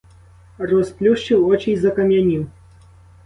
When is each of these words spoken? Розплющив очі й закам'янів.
Розплющив 0.57 1.47
очі 1.47 1.71
й 1.71 1.77
закам'янів. 1.77 2.47